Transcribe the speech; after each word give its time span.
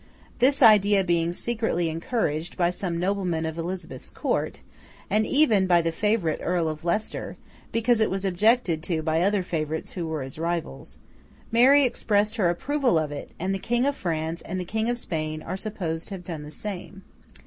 This 0.39 0.63
idea 0.63 1.03
being 1.03 1.31
secretly 1.31 1.87
encouraged 1.87 2.57
by 2.57 2.71
some 2.71 2.95
of 2.95 2.99
the 2.99 3.05
noblemen 3.05 3.45
of 3.45 3.55
Elizabeth's 3.59 4.09
court, 4.09 4.63
and 5.11 5.27
even 5.27 5.67
by 5.67 5.83
the 5.83 5.91
favourite 5.91 6.39
Earl 6.41 6.67
of 6.69 6.83
Leicester 6.83 7.37
(because 7.71 8.01
it 8.01 8.09
was 8.09 8.25
objected 8.25 8.81
to 8.81 9.03
by 9.03 9.21
other 9.21 9.43
favourites 9.43 9.91
who 9.91 10.07
were 10.07 10.23
his 10.23 10.39
rivals), 10.39 10.97
Mary 11.51 11.85
expressed 11.85 12.37
her 12.37 12.49
approval 12.49 12.97
of 12.97 13.11
it, 13.11 13.29
and 13.39 13.53
the 13.53 13.59
King 13.59 13.85
of 13.85 13.95
France 13.95 14.41
and 14.41 14.59
the 14.59 14.65
King 14.65 14.89
of 14.89 14.97
Spain 14.97 15.43
are 15.43 15.55
supposed 15.55 16.07
to 16.07 16.15
have 16.15 16.23
done 16.23 16.41
the 16.41 16.49
same. 16.49 17.03